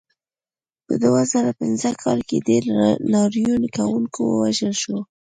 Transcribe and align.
په 0.85 0.93
دوه 1.03 1.21
زره 1.31 1.51
پنځه 1.61 1.89
کال 2.03 2.19
کې 2.27 2.45
ډېر 2.49 2.63
لاریون 3.13 3.63
کوونکي 3.75 4.19
ووژل 4.23 4.73
شول. 4.81 5.01